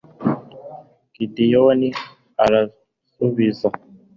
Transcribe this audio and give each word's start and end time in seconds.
gideyoni 1.15 1.89
arabasubiza 2.43 3.67